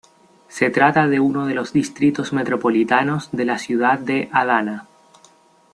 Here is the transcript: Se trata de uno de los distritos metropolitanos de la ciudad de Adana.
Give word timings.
Se 0.47 0.71
trata 0.71 1.07
de 1.07 1.19
uno 1.19 1.45
de 1.45 1.53
los 1.53 1.73
distritos 1.73 2.33
metropolitanos 2.33 3.29
de 3.33 3.45
la 3.45 3.59
ciudad 3.59 3.99
de 3.99 4.29
Adana. 4.33 4.87